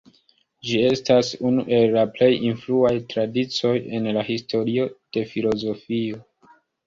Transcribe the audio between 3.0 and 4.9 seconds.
tradicioj en la historio